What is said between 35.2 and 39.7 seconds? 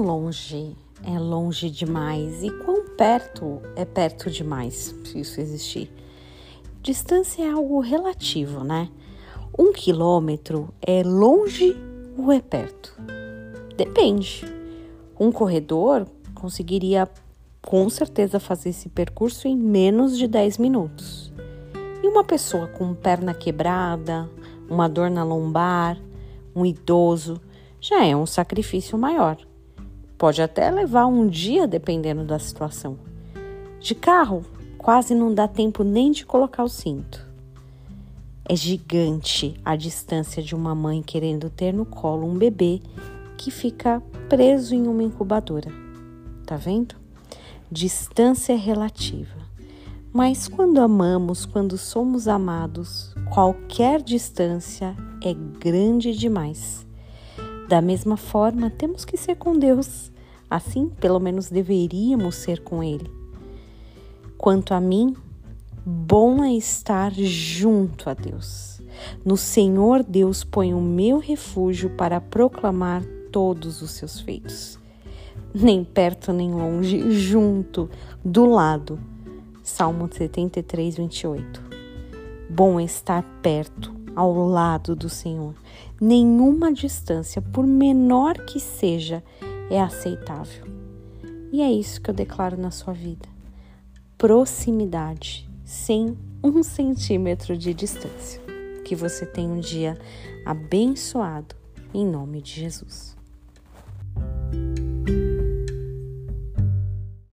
dá tempo nem de colocar o cinto. É gigante